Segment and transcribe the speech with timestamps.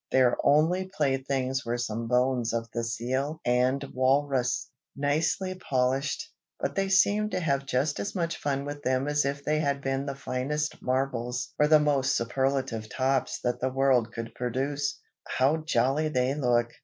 [0.11, 6.27] Their only playthings were some bones of the seal and walrus, nicely polished,
[6.59, 9.79] but they seemed to have just as much fun with them as if they had
[9.79, 14.99] been the finest marbles or the most superlative tops that the world could produce.
[15.37, 16.71] "How jolly they look!"